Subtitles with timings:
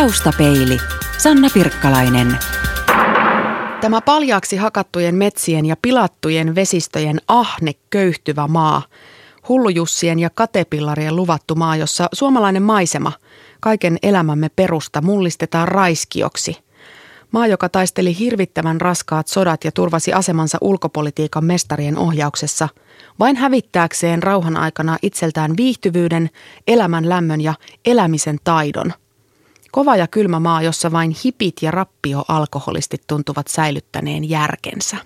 [0.00, 0.78] Taustapeili.
[1.18, 2.38] Sanna Pirkkalainen.
[3.80, 8.82] Tämä paljaaksi hakattujen metsien ja pilattujen vesistöjen ahne köyhtyvä maa,
[9.48, 13.12] hullujussien ja katepillarien luvattu maa, jossa suomalainen maisema,
[13.60, 16.56] kaiken elämämme perusta, mullistetaan raiskioksi.
[17.30, 22.68] Maa, joka taisteli hirvittävän raskaat sodat ja turvasi asemansa ulkopolitiikan mestarien ohjauksessa,
[23.18, 26.30] vain hävittääkseen rauhan aikana itseltään viihtyvyyden,
[26.66, 27.54] elämän lämmön ja
[27.84, 28.92] elämisen taidon–
[29.76, 34.96] Kova ja kylmä maa, jossa vain hipit ja rappio-alkoholistit tuntuvat säilyttäneen järkensä.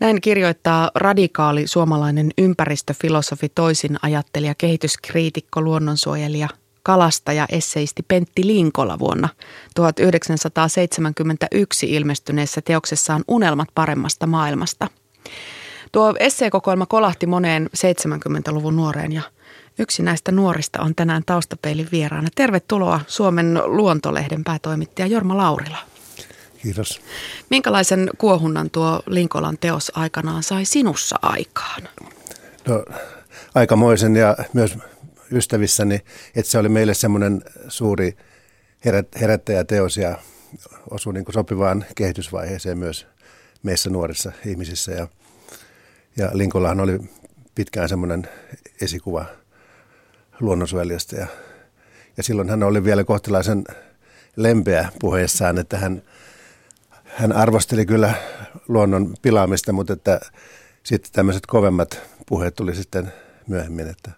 [0.00, 6.48] Näin kirjoittaa radikaali suomalainen ympäristöfilosofi toisin ajattelija, kehityskriitikko, luonnonsuojelija,
[6.82, 9.28] kalastaja, esseisti Pentti Linkola vuonna
[9.74, 14.86] 1971 ilmestyneessä teoksessaan Unelmat paremmasta maailmasta.
[15.92, 19.22] Tuo esseekokoelma kolahti moneen 70-luvun nuoreen ja–
[19.78, 22.28] Yksi näistä nuorista on tänään taustapeilin vieraana.
[22.34, 25.78] Tervetuloa Suomen luontolehden päätoimittaja Jorma Laurila.
[26.62, 27.00] Kiitos.
[27.50, 31.88] Minkälaisen kuohunnan tuo Linkolan teos aikanaan sai sinussa aikaan?
[32.68, 32.84] No,
[33.54, 34.78] aikamoisen ja myös
[35.32, 35.94] ystävissäni,
[36.34, 38.16] että se oli meille semmoinen suuri
[39.20, 40.18] herättäjäteos ja
[40.90, 43.06] osui niin sopivaan kehitysvaiheeseen myös
[43.62, 44.92] meissä nuorissa ihmisissä.
[44.92, 45.08] Ja,
[46.16, 46.98] ja Linkolahan oli
[47.54, 48.28] pitkään semmoinen
[48.80, 49.24] esikuva
[50.40, 51.26] luonnonsuojelijasta ja,
[52.16, 53.64] ja silloin hän oli vielä kohtalaisen
[54.36, 56.02] lempeä puheessaan, että hän,
[57.04, 58.14] hän arvosteli kyllä
[58.68, 60.20] luonnon pilaamista, mutta että
[60.82, 63.12] sitten tämmöiset kovemmat puheet tuli sitten
[63.46, 64.10] myöhemmin, että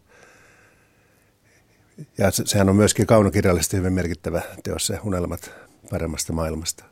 [2.18, 5.50] ja sehän on myöskin kaunokirjallisesti hyvin merkittävä teos se Unelmat
[5.90, 6.91] paremmasta maailmasta.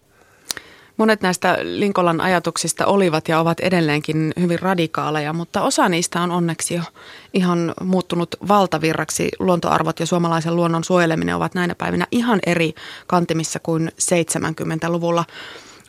[1.01, 6.75] Monet näistä Linkolan ajatuksista olivat ja ovat edelleenkin hyvin radikaaleja, mutta osa niistä on onneksi
[6.75, 6.83] jo
[7.35, 9.29] ihan muuttunut valtavirraksi.
[9.39, 12.75] Luontoarvot ja suomalaisen luonnon suojeleminen ovat näinä päivinä ihan eri
[13.07, 15.25] kantimissa kuin 70-luvulla.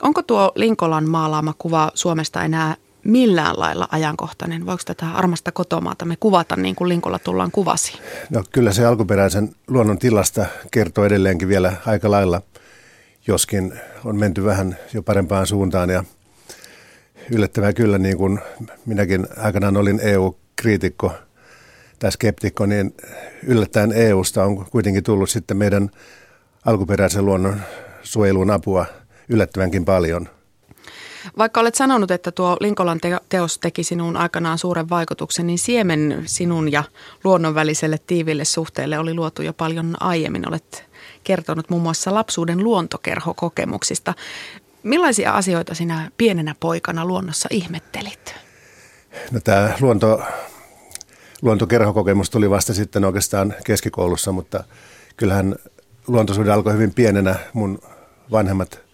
[0.02, 4.66] Onko tuo Linkolan maalaama kuva Suomesta enää millään lailla ajankohtainen?
[4.66, 7.94] Voiko tätä armasta kotomaata me kuvata niin kuin Linkola tullaan kuvasi?
[8.30, 12.42] No kyllä se alkuperäisen luonnon tilasta kertoo edelleenkin vielä aika lailla–
[13.27, 13.73] joskin
[14.05, 16.04] on menty vähän jo parempaan suuntaan ja
[17.32, 18.39] yllättävää kyllä, niin kuin
[18.86, 21.14] minäkin aikanaan olin EU-kriitikko
[21.99, 22.95] tai skeptikko, niin
[23.43, 25.89] yllättäen EUsta on kuitenkin tullut sitten meidän
[26.65, 27.61] alkuperäisen luonnon
[28.04, 28.86] suojeluun apua
[29.30, 30.30] yllättävänkin paljon.
[31.37, 32.99] Vaikka olet sanonut, että tuo Linkolan
[33.30, 36.83] teos teki sinuun aikanaan suuren vaikutuksen, niin siemen sinun ja
[37.23, 40.48] luonnon väliselle tiiville suhteelle oli luotu jo paljon aiemmin.
[40.48, 40.89] Olet
[41.23, 44.14] kertonut muun muassa lapsuuden luontokerhokokemuksista.
[44.83, 48.36] Millaisia asioita sinä pienenä poikana luonnossa ihmettelit?
[49.32, 50.21] No tämä luonto,
[51.42, 54.64] luontokerhokokemus tuli vasta sitten oikeastaan keskikoulussa, mutta
[55.17, 55.55] kyllähän
[56.08, 57.36] luontosuhde alkoi hyvin pienenä.
[57.53, 57.80] Mun
[58.32, 58.90] vanhemmat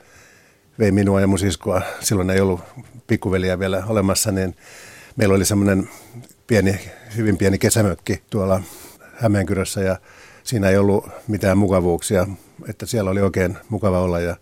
[0.79, 1.81] vei minua ja mun siskoa.
[1.99, 2.61] Silloin ei ollut
[3.07, 4.55] pikkuveliä vielä olemassa, niin
[5.15, 5.89] meillä oli semmoinen
[6.47, 6.79] pieni,
[7.15, 8.61] hyvin pieni kesämökki tuolla
[9.13, 9.97] Hämeenkyrössä ja
[10.43, 12.27] siinä ei ollut mitään mukavuuksia,
[12.69, 14.35] että siellä oli oikein mukava olla ja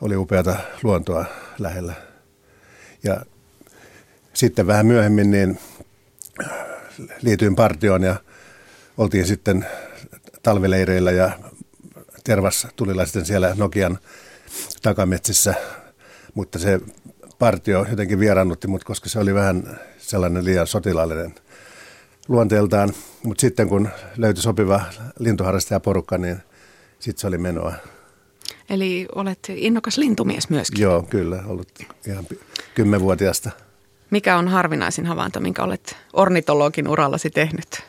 [0.00, 1.24] oli upeata luontoa
[1.58, 1.94] lähellä.
[3.02, 3.20] Ja
[4.34, 5.58] sitten vähän myöhemmin niin
[7.22, 8.16] liityin partioon ja
[8.98, 9.66] oltiin sitten
[10.42, 11.30] talvileireillä ja
[12.24, 13.98] Tervas tulilla sitten siellä Nokian
[14.82, 15.54] takametsissä,
[16.34, 16.80] mutta se
[17.38, 21.34] partio jotenkin vieraannutti mut, koska se oli vähän sellainen liian sotilaallinen
[22.28, 22.92] luonteeltaan.
[23.22, 24.80] Mutta sitten kun löytyi sopiva
[25.18, 26.38] lintuharrastajaporukka, niin
[26.98, 27.72] sitten se oli menoa.
[28.70, 30.82] Eli olet innokas lintumies myöskin.
[30.82, 31.42] Joo, kyllä.
[31.46, 31.68] Ollut
[32.06, 32.26] ihan
[32.74, 33.50] kymmenvuotiaasta.
[34.10, 37.82] Mikä on harvinaisin havainto, minkä olet ornitologin urallasi tehnyt?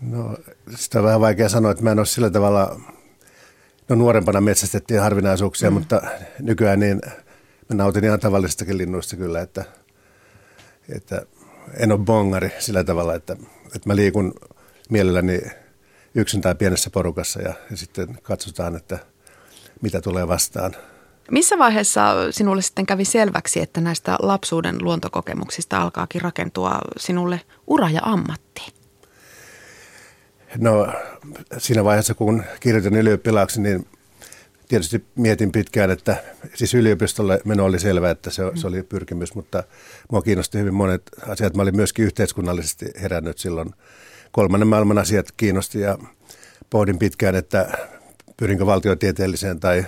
[0.00, 0.36] No,
[0.76, 2.80] sitä on vähän vaikea sanoa, että mä en ole sillä tavalla,
[3.88, 5.74] no nuorempana metsästettiin harvinaisuuksia, mm.
[5.74, 6.02] mutta
[6.38, 7.00] nykyään niin
[7.68, 9.64] mä nautin ihan tavallisistakin linnuista kyllä, että,
[10.88, 11.22] että
[11.76, 13.36] en ole bongari sillä tavalla, että
[13.76, 14.34] että mä liikun
[14.90, 15.40] mielelläni
[16.14, 18.98] yksin tai pienessä porukassa ja, ja sitten katsotaan, että
[19.82, 20.76] mitä tulee vastaan.
[21.30, 28.00] Missä vaiheessa sinulle sitten kävi selväksi, että näistä lapsuuden luontokokemuksista alkaakin rakentua sinulle ura ja
[28.04, 28.81] ammatti?
[30.58, 30.92] No
[31.58, 33.86] siinä vaiheessa, kun kirjoitin ylioppilaaksi, niin
[34.68, 36.16] tietysti mietin pitkään, että
[36.54, 39.64] siis yliopistolle meno oli selvä, että se, se oli pyrkimys, mutta
[40.10, 41.56] mua kiinnosti hyvin monet asiat.
[41.56, 43.74] Mä olin myöskin yhteiskunnallisesti herännyt silloin.
[44.32, 45.98] Kolmannen maailman asiat kiinnosti ja
[46.70, 47.78] pohdin pitkään, että
[48.36, 49.84] pyrinkö valtiotieteelliseen tai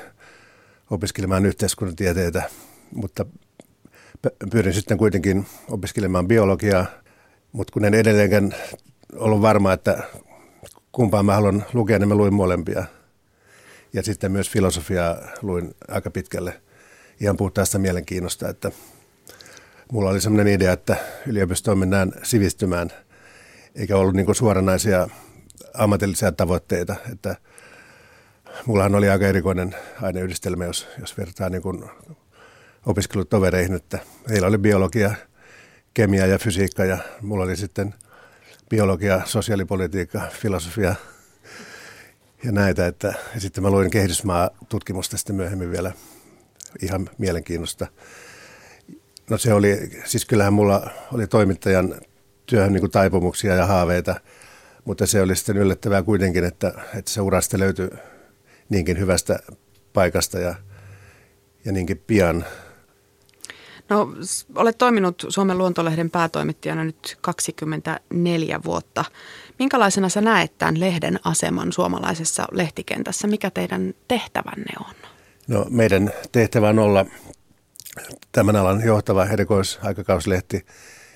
[0.90, 2.42] opiskelemaan yhteiskunnan tieteitä,
[2.94, 3.26] mutta
[4.50, 6.86] pyrin sitten kuitenkin opiskelemaan biologiaa,
[7.52, 8.54] mutta kun en edelleenkään
[9.16, 10.02] ollut varma, että
[10.94, 12.84] kumpaa mä haluan lukea, niin mä luin molempia.
[13.92, 16.60] Ja sitten myös filosofiaa luin aika pitkälle
[17.20, 18.70] ihan puhtaasta mielenkiinnosta, että
[19.92, 20.96] mulla oli sellainen idea, että
[21.26, 22.90] yliopistoon mennään sivistymään,
[23.74, 25.08] eikä ollut niin suoranaisia
[25.74, 27.36] ammatillisia tavoitteita, että
[28.66, 31.62] mullahan oli aika erikoinen aineyhdistelmä, jos, jos vertaa niin
[32.86, 33.98] opiskelutovereihin, että
[34.28, 35.14] heillä oli biologia,
[35.94, 37.94] kemia ja fysiikka ja mulla oli sitten
[38.70, 40.94] biologia, sosiaalipolitiikka, filosofia
[42.44, 42.86] ja näitä.
[42.86, 45.92] Että, ja sitten mä luin kehitysmaa-tutkimusta sitten myöhemmin vielä
[46.82, 47.86] ihan mielenkiinnosta.
[49.30, 51.94] No se oli, siis kyllähän mulla oli toimittajan
[52.46, 54.20] työhön niin kuin taipumuksia ja haaveita,
[54.84, 57.90] mutta se oli sitten yllättävää kuitenkin, että, että se urasta löytyi
[58.68, 59.38] niinkin hyvästä
[59.92, 60.54] paikasta ja,
[61.64, 62.44] ja niinkin pian.
[63.88, 64.08] No,
[64.54, 69.04] olet toiminut Suomen luontolehden päätoimittajana nyt 24 vuotta.
[69.58, 73.26] Minkälaisena sä näet tämän lehden aseman suomalaisessa lehtikentässä?
[73.26, 74.94] Mikä teidän tehtävänne on?
[75.48, 77.06] No, meidän tehtävä on olla
[78.32, 80.66] tämän alan johtava erikoisaikakauslehti.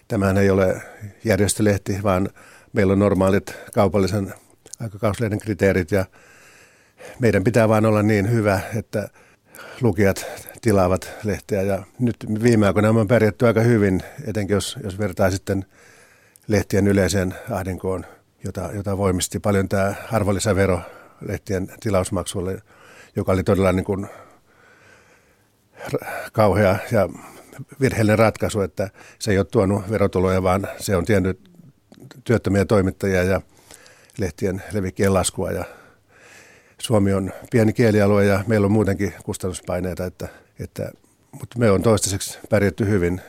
[0.09, 0.83] Tämähän ei ole
[1.25, 2.29] järjestölehti, vaan
[2.73, 4.35] meillä on normaalit kaupallisen
[4.81, 6.05] aikakauslehden kriteerit ja
[7.19, 9.09] meidän pitää vain olla niin hyvä, että
[9.81, 10.27] lukijat
[10.61, 11.63] tilaavat lehteä.
[11.63, 15.65] Ja nyt viime aikoina on pärjätty aika hyvin, etenkin jos, jos vertaa sitten
[16.49, 18.07] lehtien yleiseen ahdinkoon,
[18.45, 20.81] jota, jota voimisti paljon tämä arvonlisävero
[21.21, 22.63] lehtien tilausmaksulle,
[23.17, 24.07] joka oli todella niin kuin
[26.33, 27.09] kauhea ja
[27.81, 31.51] virheellinen ratkaisu, että se ei ole tuonut verotuloja, vaan se on tiennyt
[32.25, 33.41] työttömiä toimittajia ja
[34.19, 35.51] lehtien levikkien laskua.
[35.51, 35.65] Ja
[36.79, 40.29] Suomi on pieni kielialue ja meillä on muutenkin kustannuspaineita, että,
[40.61, 40.91] että,
[41.33, 43.21] mutta me on toistaiseksi pärjätty hyvin.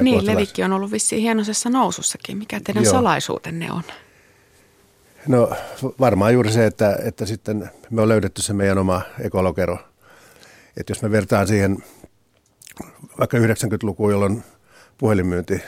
[0.00, 0.36] Niin, kohtalais.
[0.36, 2.38] levikki on ollut vissiin hienoisessa nousussakin.
[2.38, 2.92] Mikä teidän Joo.
[2.92, 3.82] salaisuutenne on?
[5.28, 5.50] No
[6.00, 9.78] varmaan juuri se, että, että sitten me on löydetty se meidän oma ekologero.
[10.76, 11.78] Että jos me vertaan siihen
[13.18, 14.42] vaikka 90-lukuun, jolloin
[14.98, 15.62] puhelinmyynti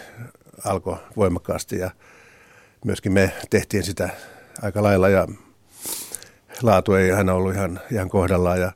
[0.64, 1.90] alkoi voimakkaasti ja
[2.84, 4.08] myöskin me tehtiin sitä
[4.62, 5.28] aika lailla ja
[6.62, 8.72] laatu ei aina ollut ihan, ihan kohdallaan ja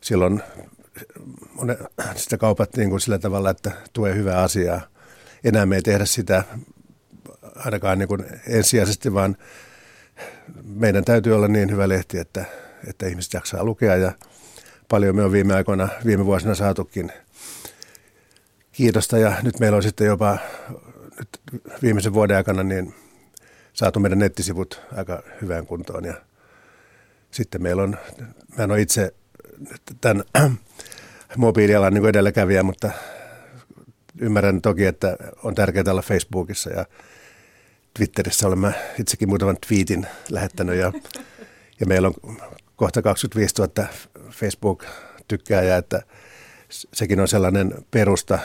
[0.00, 0.42] silloin
[1.54, 1.78] monet,
[2.16, 4.80] sitä kaupat niin kuin sillä tavalla, että tulee hyvää asiaa.
[5.44, 6.44] Enää me ei tehdä sitä
[7.56, 9.36] ainakaan niin kuin ensisijaisesti, vaan
[10.64, 12.44] meidän täytyy olla niin hyvä lehti, että,
[12.86, 13.96] että ihmiset jaksaa lukea.
[13.96, 14.12] Ja
[14.88, 17.12] paljon me on viime aikoina, viime vuosina saatukin
[18.72, 19.18] kiitosta.
[19.18, 20.38] Ja nyt meillä on sitten jopa
[21.18, 21.28] nyt
[21.82, 22.94] viimeisen vuoden aikana niin
[23.72, 26.04] saatu meidän nettisivut aika hyvään kuntoon.
[26.04, 26.14] Ja
[27.30, 27.98] sitten meillä on,
[28.56, 29.14] mä en ole itse
[30.00, 30.24] tämän
[31.36, 32.90] mobiilialan niin edelläkävijä, mutta
[34.18, 36.86] ymmärrän toki, että on tärkeää olla Facebookissa ja
[37.94, 40.92] Twitterissä olemme itsekin muutaman tweetin lähettänyt ja,
[41.80, 42.36] ja meillä on
[42.76, 43.88] kohta 25 000
[44.30, 46.02] Facebook-tykkääjää, että
[46.92, 48.38] sekin on sellainen perusta,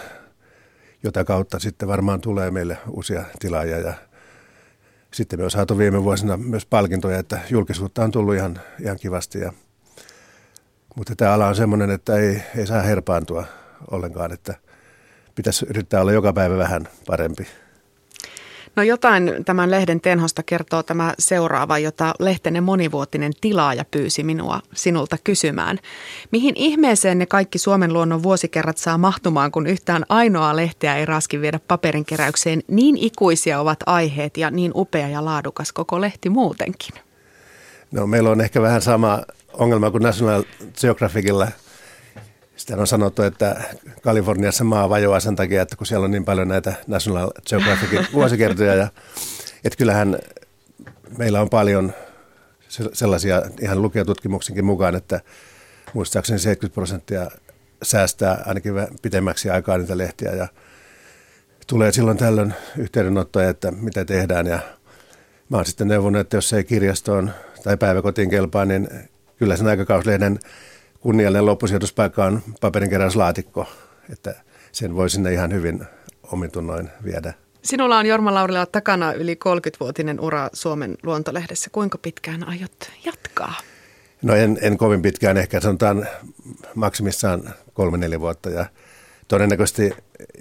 [1.04, 3.94] jota kautta sitten varmaan tulee meille uusia tilaajia ja
[5.14, 9.40] sitten me on saatu viime vuosina myös palkintoja, että julkisuutta on tullut ihan, ihan kivasti.
[9.40, 9.54] Ja,
[10.98, 13.46] mutta tämä ala on semmoinen, että ei, ei saa herpaantua
[13.92, 14.56] ollenkaan, että
[15.36, 17.48] pitäisi yrittää olla joka päivä vähän parempi.
[18.76, 25.18] No jotain tämän lehden tenhosta kertoo tämä seuraava, jota lehtenen monivuotinen tilaaja pyysi minua sinulta
[25.24, 25.80] kysymään.
[26.32, 31.42] Mihin ihmeeseen ne kaikki Suomen luonnon vuosikerrat saa mahtumaan, kun yhtään ainoa lehteä ei raski
[31.42, 32.62] viedä paperinkeräykseen?
[32.68, 36.94] Niin ikuisia ovat aiheet ja niin upea ja laadukas koko lehti muutenkin.
[37.92, 39.22] No meillä on ehkä vähän sama
[39.58, 40.44] ongelma kuin National
[40.82, 41.48] Geographicilla–
[42.58, 43.64] sitten on sanottu, että
[44.02, 48.76] Kaliforniassa maa vajoaa sen takia, että kun siellä on niin paljon näitä National Geographicin vuosikertoja.
[48.76, 48.88] Ja,
[49.64, 50.20] että kyllähän
[51.18, 51.94] meillä on paljon
[52.94, 55.22] sellaisia ihan lukijatutkimuksenkin mukaan, että
[55.94, 57.32] muistaakseni 70 prosenttia
[57.84, 60.48] säästää ainakin pitemmäksi aikaa niitä lehtiä ja
[61.68, 64.60] tulee silloin tällöin yhteydenottoja, että mitä tehdään ja
[65.50, 67.32] mä oon sitten neuvonut, että jos ei kirjastoon
[67.64, 68.90] tai päiväkotiin kelpaa, niin
[69.38, 70.40] kyllä sen aikakauslehden
[71.00, 73.70] kunniallinen loppusijoituspaikka on paperinkeräyslaatikko,
[74.10, 74.36] että
[74.72, 75.86] sen voi sinne ihan hyvin
[76.24, 77.34] omitunnoin viedä.
[77.64, 81.70] Sinulla on Jorma Laurila takana yli 30-vuotinen ura Suomen luontolehdessä.
[81.72, 83.54] Kuinka pitkään aiot jatkaa?
[84.22, 86.08] No en, en kovin pitkään, ehkä sanotaan
[86.76, 88.66] maksimissaan kolme-neljä vuotta ja
[89.28, 89.92] todennäköisesti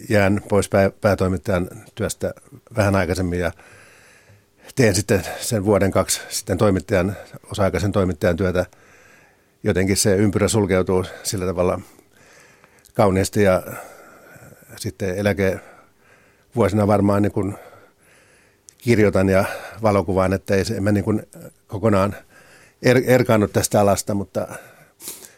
[0.09, 2.35] jään pois pää, päätoimittajan työstä
[2.77, 3.53] vähän aikaisemmin ja
[4.75, 7.17] teen sitten sen vuoden kaksi sitten toimittajan,
[7.51, 8.67] osa-aikaisen toimittajan työtä–
[9.63, 11.81] jotenkin se ympyrä sulkeutuu sillä tavalla
[12.95, 13.63] kauniisti ja
[14.77, 17.55] sitten eläkevuosina varmaan niin kuin
[18.79, 19.45] kirjoitan ja
[19.83, 21.23] valokuvaan, että ei se, mä niin kuin
[21.67, 22.17] kokonaan
[22.83, 24.49] er, erkaannut tästä alasta, mutta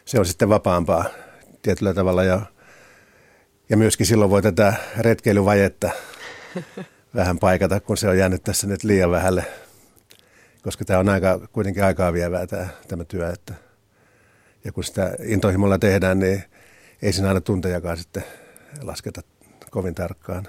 [0.05, 1.05] se on sitten vapaampaa
[1.61, 2.41] tietyllä tavalla ja,
[3.69, 5.89] ja myöskin silloin voi tätä retkeilyvajetta
[7.15, 9.45] vähän paikata, kun se on jäänyt tässä nyt liian vähälle,
[10.63, 13.29] koska tämä on aika, kuitenkin aikaa vievää tämä, tämä työ.
[13.29, 13.68] Että,
[14.65, 16.43] ja kun sitä intohimolla tehdään, niin
[17.01, 18.23] ei siinä aina tuntejakaan sitten
[18.81, 19.21] lasketa
[19.69, 20.47] kovin tarkkaan.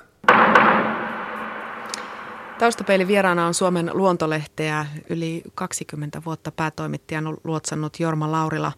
[2.58, 8.72] Taustapeilin vieraana on Suomen luontolehteä yli 20 vuotta päätoimittajan luotsannut Jorma Laurila.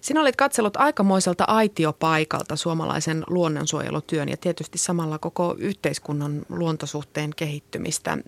[0.00, 8.18] Sinä olit katsellut aikamoiselta aitiopaikalta suomalaisen luonnonsuojelutyön ja tietysti samalla koko yhteiskunnan luontosuhteen kehittymistä.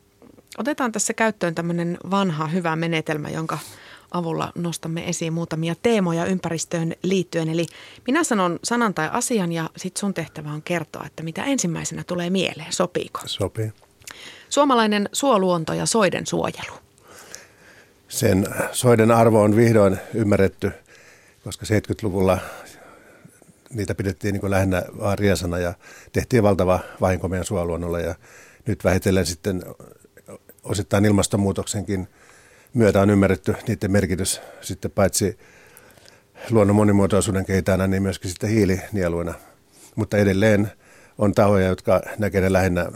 [0.59, 3.59] Otetaan tässä käyttöön tämmöinen vanha hyvä menetelmä, jonka
[4.13, 7.49] avulla nostamme esiin muutamia teemoja ympäristöön liittyen.
[7.49, 7.67] Eli
[8.07, 12.31] minä sanon sanan tai asian ja sitten sun tehtävä on kertoa, että mitä ensimmäisenä tulee
[12.31, 12.73] mieleen.
[12.73, 13.21] Sopiiko?
[13.27, 13.73] Sopii.
[14.49, 16.75] Suomalainen suoluonto ja soiden suojelu.
[18.09, 20.71] Sen soiden arvo on vihdoin ymmärretty,
[21.45, 22.39] koska 70-luvulla
[23.71, 25.75] niitä pidettiin niin lähinnä vaan riesana ja
[26.13, 28.15] tehtiin valtava vahinko meidän suoluonnolle ja
[28.67, 29.63] nyt vähitellen sitten
[30.63, 32.09] osittain ilmastonmuutoksenkin
[32.75, 35.39] myötä on ymmärretty niiden merkitys sitten paitsi
[36.51, 39.35] luonnon monimuotoisuuden kehitänä, niin myöskin sitten hiilinieluina.
[39.97, 40.73] Mutta edelleen
[41.19, 42.93] on tahoja, jotka näkevät ne lähinnä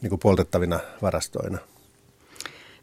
[0.00, 1.58] niin kuin poltettavina varastoina.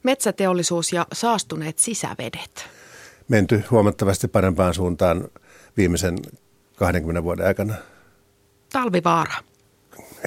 [0.04, 2.66] Metsäteollisuus ja saastuneet sisävedet.
[3.28, 5.28] Menty huomattavasti parempaan suuntaan
[5.78, 6.18] viimeisen
[6.76, 7.76] 20 vuoden aikana.
[8.72, 9.34] Talvivaara.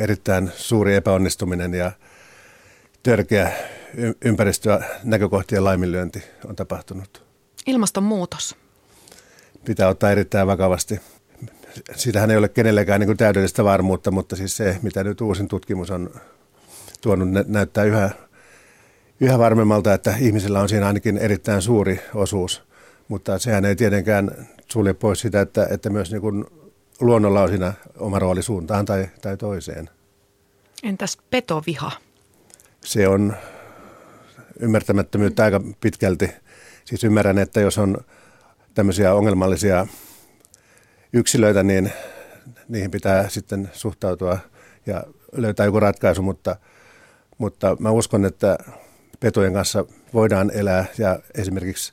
[0.01, 1.93] Erittäin suuri epäonnistuminen ja
[3.03, 3.53] törkeä
[4.25, 7.23] ympäristöä näkökohtien laiminlyönti on tapahtunut.
[7.67, 8.57] Ilmastonmuutos.
[9.65, 11.01] Pitää ottaa erittäin vakavasti.
[11.97, 16.11] Siitähän ei ole kenellekään niin täydellistä varmuutta, mutta siis se, mitä nyt uusin tutkimus on
[17.01, 18.11] tuonut, näyttää yhä,
[19.21, 22.63] yhä varmemmalta, että ihmisillä on siinä ainakin erittäin suuri osuus.
[23.09, 26.45] Mutta sehän ei tietenkään sulje pois sitä, että, että myös niin kuin
[27.01, 29.91] luonnolla on siinä oma rooli suuntaan tai, tai toiseen.
[30.83, 31.93] Entäs petoviha?
[32.85, 33.37] Se on
[34.59, 36.31] ymmärtämättömyyttä aika pitkälti.
[36.85, 37.99] Siis ymmärrän, että jos on
[38.75, 39.87] tämmöisiä ongelmallisia
[41.13, 41.93] yksilöitä, niin
[42.69, 44.39] niihin pitää sitten suhtautua
[44.87, 46.57] ja löytää joku ratkaisu, mutta,
[47.39, 48.59] mutta mä uskon, että
[49.21, 49.85] petojen kanssa
[50.15, 51.93] voidaan elää ja esimerkiksi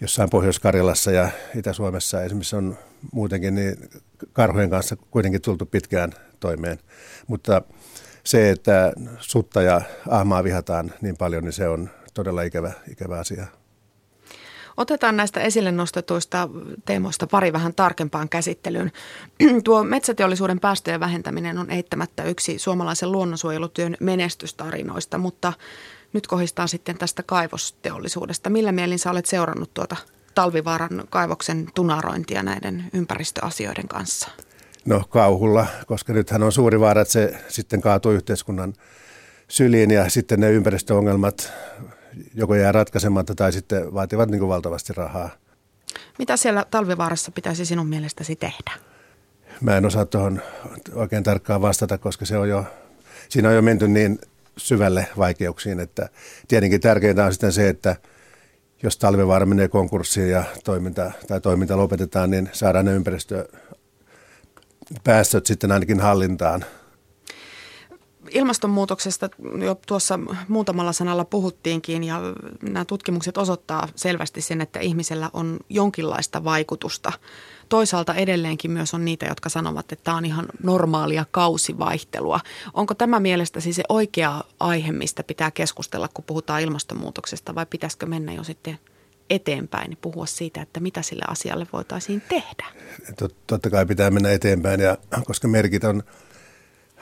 [0.00, 2.78] jossain Pohjois-Karjalassa ja Itä-Suomessa esimerkiksi on
[3.12, 3.90] muutenkin niin
[4.32, 6.78] karhujen kanssa kuitenkin tultu pitkään toimeen.
[7.26, 7.62] Mutta
[8.28, 13.46] se, että sutta ja ahmaa vihataan niin paljon, niin se on todella ikävä, ikävä asia.
[14.76, 16.48] Otetaan näistä esille nostetuista
[16.84, 18.92] teemoista pari vähän tarkempaan käsittelyyn.
[19.64, 25.52] Tuo metsäteollisuuden päästöjen vähentäminen on eittämättä yksi suomalaisen luonnonsuojelutyön menestystarinoista, mutta
[26.12, 28.50] nyt kohistaan sitten tästä kaivosteollisuudesta.
[28.50, 29.96] Millä mielin sä olet seurannut tuota
[30.34, 34.28] Talvivaaran kaivoksen tunarointia näiden ympäristöasioiden kanssa?
[34.88, 38.74] No kauhulla, koska nythän on suuri vaara, että se sitten kaatuu yhteiskunnan
[39.48, 41.52] syliin ja sitten ne ympäristöongelmat
[42.34, 45.30] joko jää ratkaisematta tai sitten vaativat niin kuin valtavasti rahaa.
[46.18, 48.72] Mitä siellä talvivaarassa pitäisi sinun mielestäsi tehdä?
[49.60, 50.42] Mä en osaa tuohon
[50.94, 52.64] oikein tarkkaan vastata, koska se on jo,
[53.28, 54.18] siinä on jo menty niin
[54.56, 56.08] syvälle vaikeuksiin, että
[56.48, 57.96] tietenkin tärkeintä on sitten se, että
[58.82, 63.48] jos talvivaara menee konkurssiin ja toiminta, tai toiminta lopetetaan, niin saadaan ne ympäristö
[65.04, 66.64] päästöt sitten ainakin hallintaan.
[68.30, 69.28] Ilmastonmuutoksesta
[69.64, 70.18] jo tuossa
[70.48, 72.20] muutamalla sanalla puhuttiinkin ja
[72.62, 77.12] nämä tutkimukset osoittaa selvästi sen, että ihmisellä on jonkinlaista vaikutusta.
[77.68, 82.40] Toisaalta edelleenkin myös on niitä, jotka sanovat, että tämä on ihan normaalia kausivaihtelua.
[82.74, 88.32] Onko tämä mielestäsi se oikea aihe, mistä pitää keskustella, kun puhutaan ilmastonmuutoksesta vai pitäisikö mennä
[88.32, 88.78] jo sitten
[89.30, 92.66] eteenpäin, niin puhua siitä, että mitä sille asialle voitaisiin tehdä.
[93.46, 96.02] Totta kai pitää mennä eteenpäin, ja koska merkit on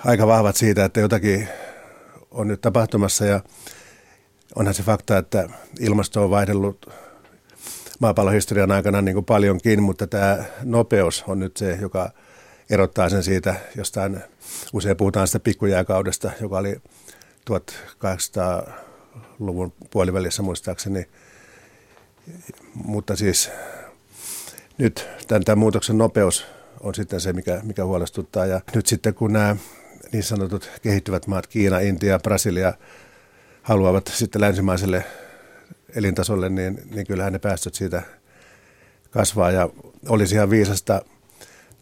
[0.04, 1.48] aika vahvat siitä, että jotakin
[2.30, 3.40] on nyt tapahtumassa ja
[4.54, 5.48] onhan se fakta, että
[5.80, 6.90] ilmasto on vaihdellut
[8.00, 12.10] maapallon historian aikana niin kuin paljonkin, mutta tämä nopeus on nyt se, joka
[12.70, 14.20] erottaa sen siitä jostain,
[14.72, 16.76] usein puhutaan sitä pikkujääkaudesta, joka oli
[17.50, 21.08] 1800-luvun puolivälissä muistaakseni,
[22.74, 23.50] mutta siis
[24.78, 26.46] nyt tämän, tämän muutoksen nopeus
[26.80, 28.46] on sitten se, mikä, mikä huolestuttaa.
[28.46, 29.56] Ja nyt sitten kun nämä
[30.12, 32.72] niin sanotut kehittyvät maat, Kiina, Intia, Brasilia,
[33.62, 35.04] haluavat sitten länsimaiselle
[35.94, 38.02] elintasolle, niin, niin kyllähän ne päästöt siitä
[39.10, 39.50] kasvaa.
[39.50, 39.68] Ja
[40.08, 41.02] olisi ihan viisasta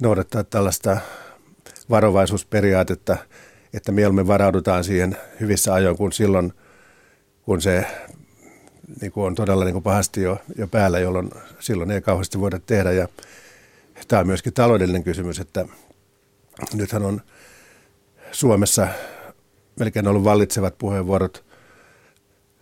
[0.00, 0.96] noudattaa tällaista
[1.90, 3.16] varovaisuusperiaatetta,
[3.74, 6.52] että mieluummin varaudutaan siihen hyvissä ajoin kuin silloin,
[7.42, 7.86] kun se
[9.00, 12.58] niin kuin on todella niin kuin pahasti jo, jo päällä, jolloin silloin ei kauheasti voida
[12.58, 12.92] tehdä.
[12.92, 13.08] Ja
[14.08, 15.66] tämä on myöskin taloudellinen kysymys, että
[16.74, 17.20] nythän on
[18.32, 18.88] Suomessa
[19.80, 21.44] melkein ollut vallitsevat puheenvuorot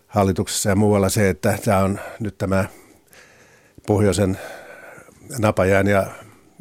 [0.07, 2.65] hallituksessa ja muualla se, että tämä on nyt tämä
[3.87, 4.39] pohjoisen
[5.39, 6.07] napajään ja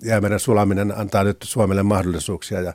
[0.04, 2.74] jäämeren sulaminen antaa nyt Suomelle mahdollisuuksia ja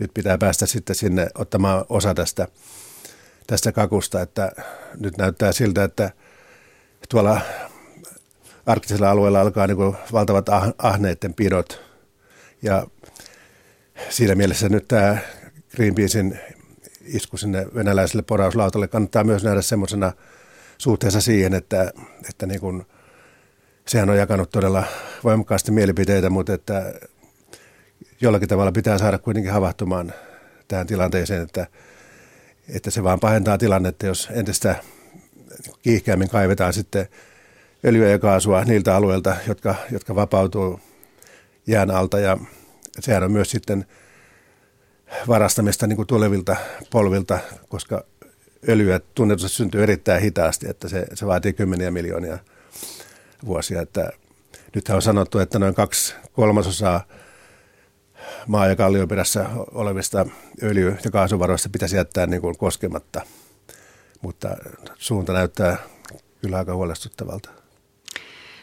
[0.00, 2.48] nyt pitää päästä sitten sinne ottamaan osa tästä,
[3.46, 4.52] tästä kakusta, että
[5.00, 6.10] nyt näyttää siltä, että
[7.08, 7.40] tuolla
[8.66, 11.80] arktisella alueella alkaa niin valtavat ah, ahneiden pidot.
[12.62, 12.86] Ja
[14.08, 15.18] siinä mielessä nyt tämä
[15.76, 16.38] Greenpeacein
[17.04, 20.12] isku sinne venäläiselle porauslautalle kannattaa myös nähdä semmoisena
[20.78, 21.92] suhteessa siihen, että,
[22.28, 22.86] että niin kuin,
[23.86, 24.84] sehän on jakanut todella
[25.24, 26.94] voimakkaasti mielipiteitä, mutta että
[28.20, 30.12] jollakin tavalla pitää saada kuitenkin havahtumaan
[30.68, 31.66] tähän tilanteeseen, että,
[32.68, 34.76] että se vaan pahentaa tilannetta, jos entistä
[35.82, 37.08] kiihkeämmin kaivetaan sitten
[37.84, 40.80] öljyä ja kaasua niiltä alueilta, jotka, jotka vapautuu
[41.66, 42.38] jään alta ja
[43.00, 43.86] sehän on myös sitten
[45.28, 46.56] varastamista niin kuin tulevilta
[46.90, 47.38] polvilta,
[47.68, 48.04] koska
[48.68, 52.38] öljyä tunnetusti syntyy erittäin hitaasti, että se, se vaatii kymmeniä miljoonia
[53.46, 53.82] vuosia.
[53.82, 54.10] Että
[54.74, 57.04] nythän on sanottu, että noin kaksi kolmasosaa
[58.46, 60.26] maa- ja kallioperässä olevista
[60.62, 63.20] öljy- ja kaasuvaroista pitäisi jättää niin kuin koskematta,
[64.22, 64.48] mutta
[64.98, 65.76] suunta näyttää
[66.42, 67.50] kyllä aika huolestuttavalta.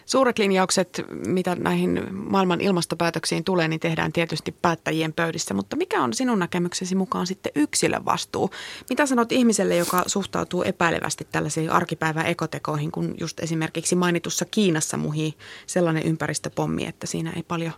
[0.06, 5.54] Suuret linjaukset, mitä näihin maailman ilmastopäätöksiin tulee, niin tehdään tietysti päättäjien pöydissä.
[5.54, 8.50] Mutta mikä on sinun näkemyksesi mukaan sitten yksilön vastuu?
[8.90, 15.34] Mitä sanot ihmiselle, joka suhtautuu epäilevästi tällaisiin arkipäivän ekotekoihin, kun just esimerkiksi mainitussa Kiinassa muhii
[15.68, 17.74] sellainen ympäristöpommi, että siinä ei paljon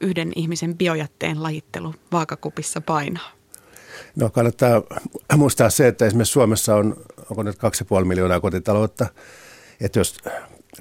[0.00, 3.30] yhden ihmisen biojätteen lajittelu vaakakupissa painaa?
[4.16, 4.82] No kannattaa
[5.36, 6.96] muistaa se, että esimerkiksi Suomessa on,
[7.30, 7.56] onko nyt
[7.98, 9.06] 2,5 miljoonaa kotitaloutta,
[9.80, 10.16] että jos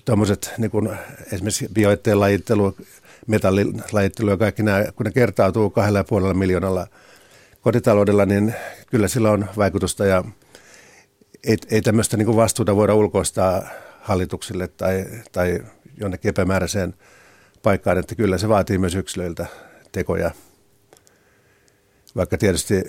[0.06, 0.90] tuommoiset niin kuin
[1.32, 2.76] esimerkiksi bioitteen lajittelu,
[3.28, 6.88] metallilajittelu ja kaikki nämä, kun ne kertautuu kahdella ja puolella miljoonalla
[7.62, 8.56] kotitaloudella, niin
[8.90, 10.24] kyllä sillä on vaikutusta ja
[11.44, 13.64] ei, ei tämmöistä niin vastuuta voida ulkoistaa
[14.02, 15.60] hallituksille tai, tai
[15.98, 16.94] jonnekin epämääräiseen
[17.64, 19.46] paikkaan, että kyllä se vaatii myös yksilöiltä
[19.92, 20.32] tekoja.
[22.16, 22.84] Vaikka tietysti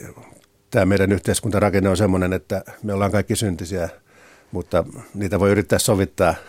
[0.73, 3.89] tämä meidän yhteiskuntarakenne on sellainen, että me ollaan kaikki syntisiä,
[4.53, 6.35] mutta niitä voi yrittää sovittaa–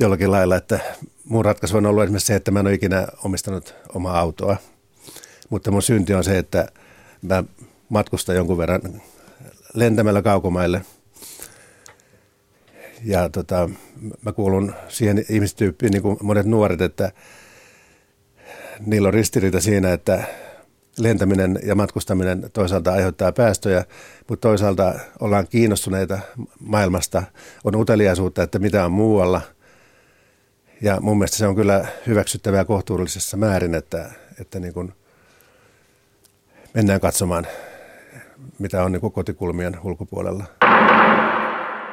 [0.00, 0.80] jollakin lailla, että
[1.24, 4.56] mun ratkaisu on ollut esimerkiksi se, että mä en ole ikinä omistanut omaa autoa.
[5.50, 6.68] Mutta mun synti on se, että
[7.22, 7.44] mä
[7.88, 9.02] matkustan jonkun verran
[9.74, 10.82] lentämällä kaukomaille.
[13.04, 13.70] Ja tota,
[14.22, 17.12] mä kuulun siihen ihmistyyppiin, niin kuin monet nuoret, että
[18.86, 20.24] niillä on ristiriita siinä, että
[20.98, 23.84] lentäminen ja matkustaminen toisaalta aiheuttaa päästöjä,
[24.28, 26.18] mutta toisaalta ollaan kiinnostuneita
[26.60, 27.22] maailmasta,
[27.64, 29.40] on uteliaisuutta, että mitä on muualla–
[30.84, 34.92] ja mun mielestä se on kyllä hyväksyttävää kohtuullisessa määrin, että, että niin kuin
[36.74, 37.46] mennään katsomaan,
[38.58, 40.44] mitä on niin kotikulmien ulkopuolella.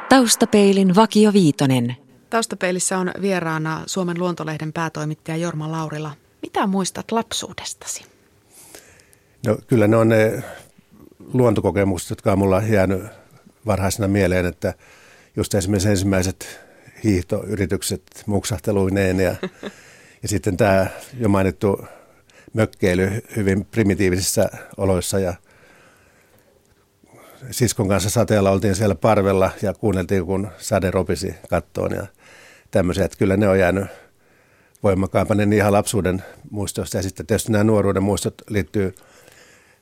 [0.10, 1.96] Taustapeilin Vakio Viitonen.
[2.30, 6.12] Taustapeilissä on vieraana Suomen luontolehden päätoimittaja Jorma Laurila.
[6.42, 8.11] Mitä muistat lapsuudestasi?
[9.46, 10.44] No kyllä ne on ne
[11.34, 13.04] luontokokemukset, jotka on mulla jäänyt
[13.66, 14.74] varhaisena mieleen, että
[15.36, 16.60] just esimerkiksi ensimmäiset
[17.04, 19.36] hiihtoyritykset muksahteluineen ja,
[20.22, 20.88] ja sitten tämä
[21.20, 21.86] jo mainittu
[22.54, 25.34] mökkeily hyvin primitiivisissä oloissa ja
[27.52, 32.08] siskon kanssa sateella oltiin siellä parvella ja kuunneltiin, kun sade ropisi kattoon ja
[32.72, 33.86] tämmöisiä, että kyllä ne on jäänyt
[34.84, 36.98] voimakkaampana niin ihan lapsuuden muistoista.
[36.98, 38.96] Ja sitten tietysti nämä nuoruuden muistot liittyy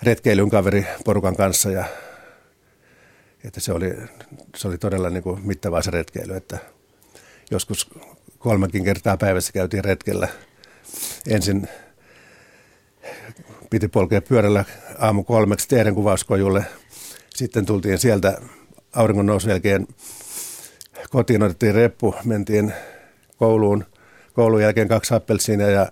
[0.04, 1.86] retkeilyn kaveri porukan kanssa ja
[3.44, 3.96] että se oli,
[4.56, 6.58] se oli todella niin kuin mittavaa se retkeily, että
[7.52, 7.90] joskus
[8.40, 10.28] kolmekin kertaa päivässä käytiin retkellä.
[11.28, 11.68] Ensin
[13.70, 14.66] piti polkea pyörällä
[14.98, 16.66] aamu kolmeksi teidän kuvauskojulle.
[17.30, 18.42] Sitten tultiin sieltä
[18.96, 19.88] auringon nousun jälkeen
[21.10, 22.74] kotiin, otettiin reppu, mentiin
[23.38, 23.86] kouluun.
[24.34, 25.92] Koulun jälkeen kaksi appelsiinia ja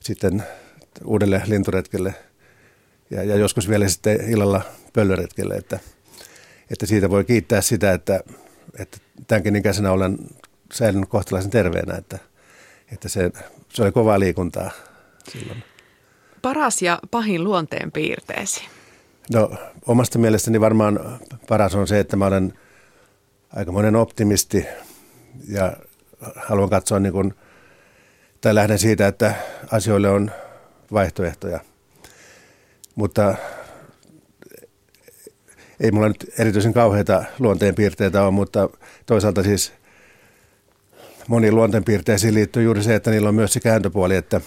[0.00, 0.42] sitten
[1.04, 2.14] uudelle linturetkelle.
[3.14, 5.78] Ja, ja joskus vielä sitten illalla pöllöretkelle, että,
[6.70, 8.20] että siitä voi kiittää sitä, että,
[8.78, 10.18] että tämänkin ikäisenä olen
[10.72, 12.18] säilynyt kohtalaisen terveenä, että,
[12.92, 13.30] että se,
[13.68, 14.70] se oli kovaa liikuntaa
[15.32, 15.64] silloin.
[16.42, 18.64] Paras ja pahin luonteen piirteesi?
[19.32, 19.50] No
[19.86, 22.58] omasta mielestäni varmaan paras on se, että mä olen
[23.56, 24.66] aikamoinen optimisti
[25.48, 25.76] ja
[26.36, 27.34] haluan katsoa niin kuin,
[28.40, 29.34] tai lähden siitä, että
[29.70, 30.30] asioille on
[30.92, 31.60] vaihtoehtoja.
[32.94, 33.34] Mutta
[35.80, 38.68] ei mulla nyt erityisen kauheita luonteen piirteitä ole, mutta
[39.06, 39.72] toisaalta siis–
[41.28, 44.40] moniin luonteenpiirteisiin liittyy juuri se, että niillä on myös se kääntöpuoli, että,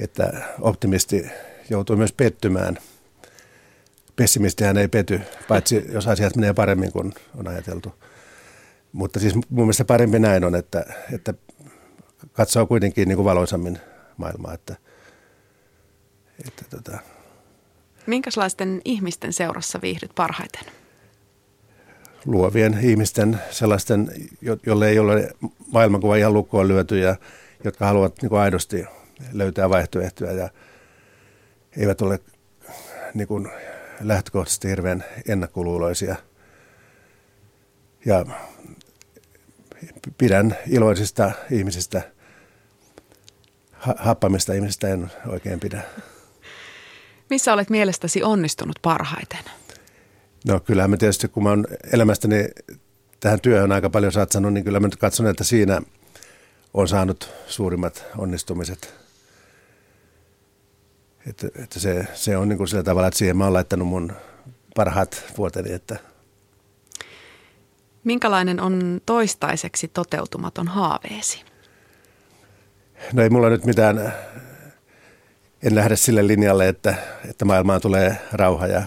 [0.00, 1.26] että optimisti
[1.70, 2.78] joutuu myös pettymään.
[4.16, 7.94] Pessimistihän ei pety, paitsi jos asiat menee paremmin kuin on ajateltu.
[8.92, 11.34] Mutta siis mun mielestä parempi näin on, että, että
[12.32, 13.78] katsoo kuitenkin niin kuin valoisammin
[14.16, 14.54] maailmaa.
[14.54, 14.76] Että,
[16.46, 16.98] että tota.
[18.06, 20.64] Minkälaisten ihmisten seurassa viihdyt parhaiten?
[22.24, 24.10] Luovien ihmisten, sellaisten,
[24.66, 25.30] jolle ei ole
[25.72, 27.16] maailmankuva ihan lukkoon lyöty ja
[27.64, 28.84] jotka haluavat niin aidosti
[29.32, 30.48] löytää vaihtoehtoja ja
[31.76, 32.20] eivät ole
[33.14, 33.48] niin kuin
[34.00, 36.16] lähtökohtaisesti hirveän ennakkoluuloisia.
[38.04, 38.26] Ja
[40.18, 42.02] pidän iloisista ihmisistä,
[43.96, 45.82] happamista ihmisistä en oikein pidä.
[47.32, 49.40] Missä olet mielestäsi onnistunut parhaiten?
[50.46, 52.48] No kyllähän mä tietysti, kun mä oon elämästäni
[53.20, 55.82] tähän työhön aika paljon satsannut, niin kyllä mä nyt katson, että siinä
[56.74, 58.94] on saanut suurimmat onnistumiset.
[61.26, 64.12] Että, että se, se on niin kuin sillä tavalla, että siihen mä oon laittanut mun
[64.74, 65.98] parhaat vuoteni, että–
[68.04, 71.44] Minkälainen on toistaiseksi toteutumaton haaveesi?
[73.12, 74.12] No ei mulla nyt mitään,
[75.62, 76.94] en lähde sille linjalle, että,
[77.30, 78.82] että maailmaan tulee rauha ja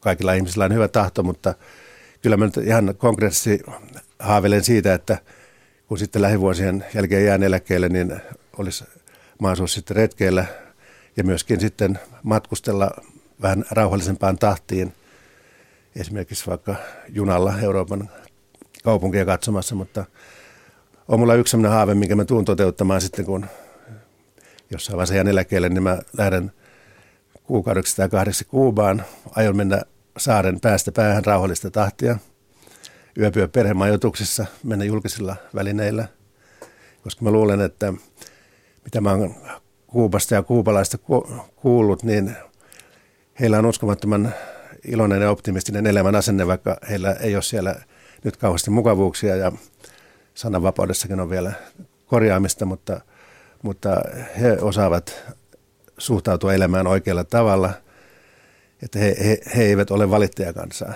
[0.00, 1.54] kaikilla ihmisillä on hyvä tahto, mutta
[2.22, 3.60] kyllä mä nyt ihan konkreettisesti
[4.18, 5.18] haaveilen siitä, että
[5.86, 8.20] kun sitten lähivuosien jälkeen jään eläkkeelle, niin
[8.58, 8.84] olisi
[9.38, 10.44] mahdollisuus sitten retkeillä
[11.16, 12.90] ja myöskin sitten matkustella
[13.42, 14.92] vähän rauhallisempaan tahtiin,
[15.96, 16.74] esimerkiksi vaikka
[17.08, 18.10] junalla Euroopan
[18.84, 20.04] kaupunkia katsomassa, mutta
[21.08, 23.46] on mulla yksi sellainen haave, minkä mä tuun toteuttamaan sitten, kun
[24.70, 26.52] jossain vaiheessa jään eläkkeelle, niin mä lähden
[27.42, 29.04] kuukaudeksi tai kahdeksi Kuubaan.
[29.36, 29.82] Aion mennä
[30.18, 32.16] saaren päästä päähän rauhallista tahtia,
[33.18, 36.08] yöpyä perhemajoituksissa, mennä julkisilla välineillä,
[37.02, 37.92] koska mä luulen, että
[38.84, 39.34] mitä mä oon
[39.86, 40.98] Kuubasta ja kuupalaista
[41.56, 42.36] kuullut, niin
[43.40, 44.34] heillä on uskomattoman
[44.84, 47.74] iloinen ja optimistinen elämän asenne, vaikka heillä ei ole siellä–
[48.24, 49.52] nyt kauheasti mukavuuksia ja
[50.34, 51.52] sananvapaudessakin on vielä
[52.06, 53.00] korjaamista, mutta,
[53.62, 53.90] mutta
[54.40, 55.24] he osaavat
[55.98, 57.70] suhtautua elämään oikealla tavalla,
[58.82, 60.92] että he, he, he eivät ole valittajakansaa.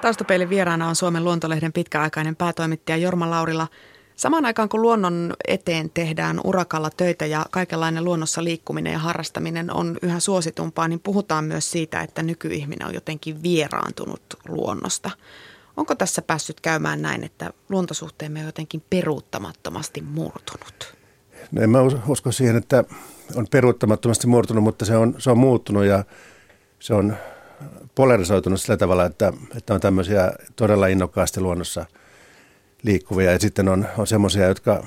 [0.00, 3.68] Taustapeilin vieraana on Suomen luontolehden pitkäaikainen päätoimittaja Jorma Laurila–
[4.20, 9.98] Samaan aikaan kun luonnon eteen tehdään urakalla töitä ja kaikenlainen luonnossa liikkuminen ja harrastaminen on
[10.02, 15.10] yhä suositumpaa, niin puhutaan myös siitä, että nykyihminen on jotenkin vieraantunut luonnosta.
[15.80, 20.96] Onko tässä päässyt käymään näin, että luontosuhteemme on jotenkin peruuttamattomasti murtunut?
[21.52, 22.84] No en mä usko siihen, että
[23.34, 26.04] on peruuttamattomasti murtunut, mutta se on, se on muuttunut ja
[26.78, 27.16] se on
[27.94, 31.86] polarisoitunut sillä tavalla, että, että on tämmöisiä todella innokkaasti luonnossa–
[32.82, 34.86] liikkuvia ja sitten on, on semmoisia, jotka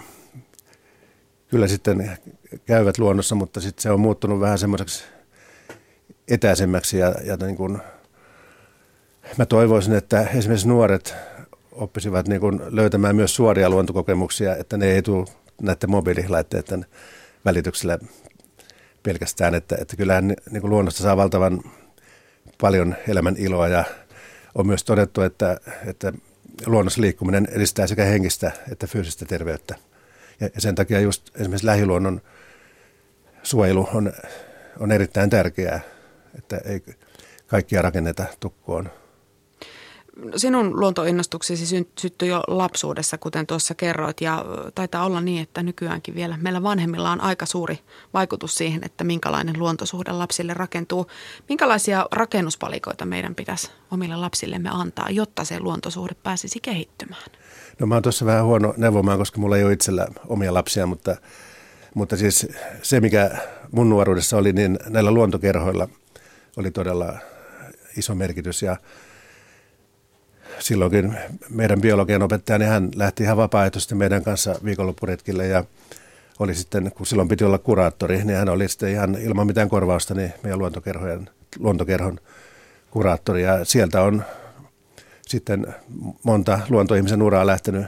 [1.47, 2.17] kyllä sitten
[2.65, 5.03] käyvät luonnossa, mutta sitten se on muuttunut vähän semmoiseksi
[6.27, 7.81] etäisemmäksi ja, ja niin kuin,
[9.37, 11.15] mä toivoisin, että esimerkiksi nuoret
[11.71, 15.25] oppisivat niin kuin löytämään myös suoria luontokokemuksia, että ne ei tule
[15.61, 16.85] näiden mobiililaitteiden
[17.45, 17.99] välityksellä
[19.03, 21.61] pelkästään, että, että kyllähän niin kuin luonnosta saa valtavan
[22.61, 23.83] paljon elämän iloa ja
[24.55, 26.13] on myös todettu, että, että
[26.65, 29.75] luonnossa liikkuminen edistää sekä henkistä että fyysistä terveyttä.
[30.39, 32.21] Ja, ja sen takia just esimerkiksi lähiluonnon
[33.43, 34.13] suojelu on,
[34.79, 35.79] on erittäin tärkeää,
[36.37, 36.83] että ei
[37.47, 38.89] kaikkia rakenneta tukkoon.
[40.35, 44.45] Sinun luontoinnostuksesi syttyi jo lapsuudessa, kuten tuossa kerroit, ja
[44.75, 47.79] taitaa olla niin, että nykyäänkin vielä meillä vanhemmilla on aika suuri
[48.13, 51.07] vaikutus siihen, että minkälainen luontosuhde lapsille rakentuu.
[51.49, 57.23] Minkälaisia rakennuspalikoita meidän pitäisi omille lapsillemme antaa, jotta se luontosuhde pääsisi kehittymään?
[57.79, 61.15] No mä oon tuossa vähän huono neuvomaan, koska mulla ei ole itsellä omia lapsia, mutta,
[61.95, 62.47] mutta siis
[62.81, 63.31] se, mikä
[63.71, 65.87] mun nuoruudessa oli, niin näillä luontokerhoilla
[66.57, 67.13] oli todella
[67.97, 68.77] iso merkitys ja
[70.59, 71.17] silloinkin
[71.49, 75.63] meidän biologian opettaja, niin hän lähti ihan vapaaehtoisesti meidän kanssa viikonloppuretkille ja
[76.39, 80.13] oli sitten, kun silloin piti olla kuraattori, niin hän oli sitten ihan ilman mitään korvausta
[80.13, 82.19] niin meidän luontokerhojen, luontokerhon
[82.91, 83.43] kuraattori.
[83.43, 84.23] Ja sieltä on
[85.27, 85.75] sitten
[86.23, 87.85] monta luontoihmisen uraa lähtenyt,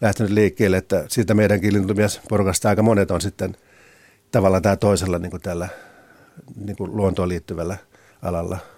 [0.00, 3.56] lähtenyt liikkeelle, että siitä meidänkin lintumiesporukasta aika monet on sitten
[4.30, 5.68] tavallaan tämä toisella niin kuin tällä
[6.56, 7.76] niin kuin luontoon liittyvällä
[8.22, 8.58] alalla–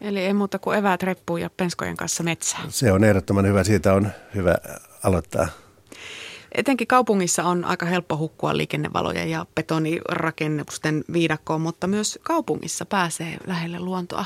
[0.00, 2.72] Eli ei muuta kuin eväät reppuun ja penskojen kanssa metsään.
[2.72, 3.64] Se on ehdottoman hyvä.
[3.64, 4.54] Siitä on hyvä
[5.02, 5.48] aloittaa.
[6.52, 13.78] Etenkin kaupungissa on aika helppo hukkua liikennevalojen ja betonirakennusten viidakkoon, mutta myös kaupungissa pääsee lähelle
[13.78, 14.24] luontoa.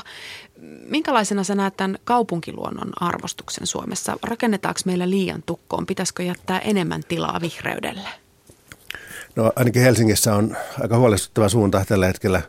[0.89, 4.17] Minkälaisena sä näet tämän kaupunkiluonnon arvostuksen Suomessa?
[4.23, 5.85] Rakennetaanko meillä liian tukkoon?
[5.85, 8.09] Pitäisikö jättää enemmän tilaa vihreydelle?
[9.35, 12.41] No ainakin Helsingissä on aika huolestuttava suunta tällä hetkellä.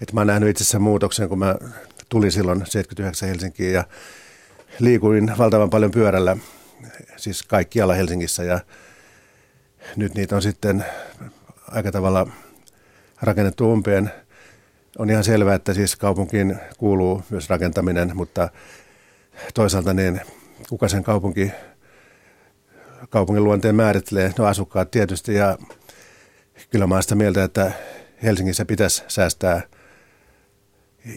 [0.00, 1.54] Että mä oon nähnyt itse asiassa muutoksen, kun mä
[2.08, 3.84] tulin silloin 79 Helsinkiin ja
[4.78, 6.36] liikuin valtavan paljon pyörällä,
[7.16, 8.60] siis kaikkialla Helsingissä ja
[9.96, 10.84] nyt niitä on sitten
[11.68, 12.26] aika tavalla
[13.22, 14.10] rakennettu umpeen.
[14.98, 18.48] On ihan selvää, että siis kaupunkiin kuuluu myös rakentaminen, mutta
[19.54, 20.20] toisaalta niin
[20.68, 21.52] kuka sen kaupunki,
[23.08, 24.32] kaupungin luonteen määrittelee?
[24.38, 25.58] No asukkaat tietysti ja
[26.70, 27.72] kyllä mä sitä mieltä, että
[28.22, 29.62] Helsingissä pitäisi säästää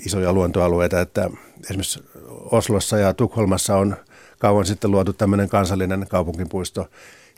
[0.06, 1.30] isoja luontoalueita, että
[1.64, 3.98] esimerkiksi Oslossa ja Tukholmassa on
[4.40, 6.90] kauan sitten luotu tämmöinen kansallinen kaupunkipuisto.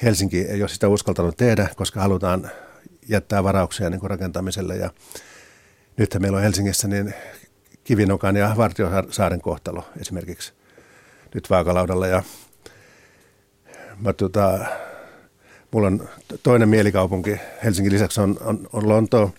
[0.03, 2.51] Helsinki ei ole sitä uskaltanut tehdä, koska halutaan
[3.09, 4.75] jättää varauksia niin kuin rakentamiselle.
[4.75, 4.89] Ja
[5.97, 7.13] nythän meillä on Helsingissä niin
[7.83, 10.53] Kivinokan ja Vartiosaaren kohtalo esimerkiksi
[11.35, 12.07] nyt vaakalaudalla.
[12.07, 12.23] Ja
[14.01, 14.59] mä, tota,
[15.71, 16.09] mulla on
[16.43, 19.31] toinen mielikaupunki Helsingin lisäksi on, on, on Lonto,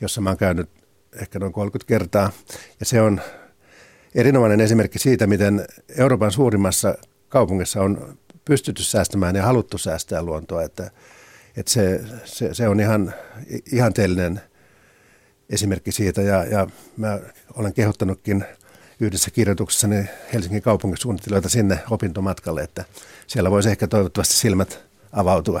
[0.00, 0.81] jossa mä oon käynyt
[1.16, 2.32] ehkä noin 30 kertaa.
[2.80, 3.20] Ja se on
[4.14, 5.64] erinomainen esimerkki siitä, miten
[5.96, 6.94] Euroopan suurimmassa
[7.28, 10.62] kaupungissa on pystytty säästämään ja haluttu säästää luontoa.
[10.62, 10.90] Että,
[11.56, 13.14] että se, se, se on ihan
[13.72, 14.40] ihanteellinen
[15.50, 17.18] esimerkki siitä ja, ja mä
[17.56, 18.44] olen kehottanutkin
[19.00, 22.84] yhdessä kirjoituksessani Helsingin kaupunkisuunnittelijoita sinne opintomatkalle, että
[23.26, 25.60] siellä voisi ehkä toivottavasti silmät avautua.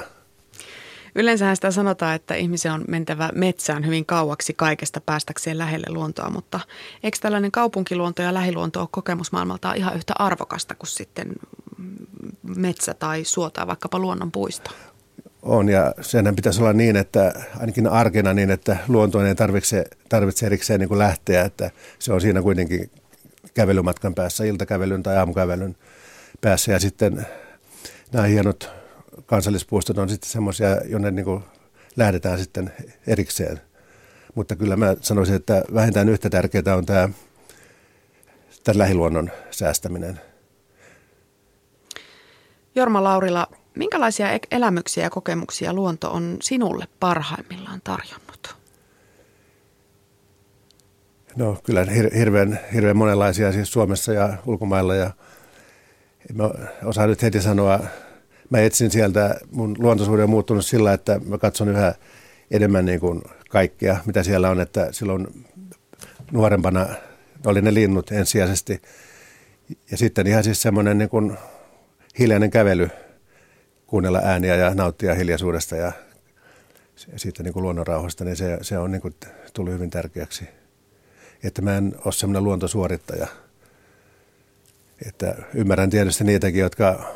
[1.14, 6.60] Yleensähän sitä sanotaan, että ihmisen on mentävä metsään hyvin kauaksi kaikesta päästäkseen lähelle luontoa, mutta
[7.02, 11.32] eikö tällainen kaupunkiluonto ja lähiluonto ole kokemusmaailmalta ihan yhtä arvokasta kuin sitten
[12.56, 14.70] metsä tai suo tai vaikkapa luonnonpuisto?
[15.42, 20.46] On ja senhän pitäisi olla niin, että ainakin arkena niin, että luontoon ei tarvitse, tarvitse
[20.46, 22.90] erikseen niin kuin lähteä, että se on siinä kuitenkin
[23.54, 25.76] kävelymatkan päässä, iltakävelyn tai aamukävelyn
[26.40, 27.26] päässä ja sitten
[28.12, 28.81] nämä hienot
[29.26, 31.44] kansallispuistot on sitten semmoisia, jonne niin kuin
[31.96, 32.72] lähdetään sitten
[33.06, 33.60] erikseen.
[34.34, 37.08] Mutta kyllä mä sanoisin, että vähintään yhtä tärkeää on tämä
[38.64, 40.20] tämän lähiluonnon säästäminen.
[42.74, 48.56] Jorma Laurila, minkälaisia elämyksiä ja kokemuksia luonto on sinulle parhaimmillaan tarjonnut?
[51.36, 55.10] No kyllä hirveän, hirveän monenlaisia siis Suomessa ja ulkomailla ja
[56.34, 56.50] mä
[56.84, 57.80] osaan nyt heti sanoa
[58.52, 61.94] mä etsin sieltä, mun luontoisuuden on muuttunut sillä, että mä katson yhä
[62.50, 65.46] enemmän niin kuin kaikkea, mitä siellä on, että silloin
[66.32, 66.86] nuorempana
[67.46, 68.82] oli ne linnut ensisijaisesti.
[69.90, 71.36] Ja sitten ihan siis semmoinen niin kuin
[72.18, 72.90] hiljainen kävely,
[73.86, 75.92] kuunnella ääniä ja nauttia hiljaisuudesta ja
[77.16, 79.14] siitä niin kuin luonnonrauhasta, niin se, se on niin kuin
[79.52, 80.44] tullut hyvin tärkeäksi.
[81.44, 83.26] Että mä en ole semmoinen luontosuorittaja.
[85.06, 87.14] Että ymmärrän tietysti niitäkin, jotka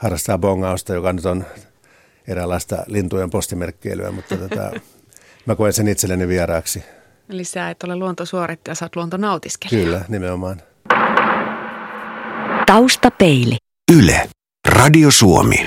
[0.00, 1.44] harrastaa bongausta, joka nyt on
[2.28, 4.70] eräänlaista lintujen postimerkkeilyä, mutta tota,
[5.46, 6.84] mä koen sen itselleni vieraaksi.
[7.28, 9.84] Eli sä et ole luontosuorittaja, sä oot luontonautiskelija.
[9.84, 10.62] Kyllä, nimenomaan.
[12.66, 13.56] Taustapeili.
[13.98, 14.30] Yle.
[14.68, 15.56] Radio Suomi.